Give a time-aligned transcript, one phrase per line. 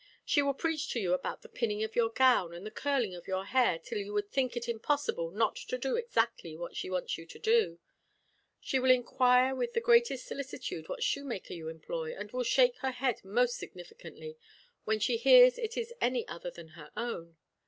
[0.25, 3.27] She will preach to you about the pinning of your gown and the curling of
[3.27, 7.19] your hair till you would think it impossible not to do exactly what she wants
[7.19, 7.77] you to do.
[8.59, 12.89] She will inquire with the greatest solicitude what shoemaker you employ, and will shake her
[12.89, 14.39] head most significantly
[14.85, 17.37] when she hears it is any other than her own.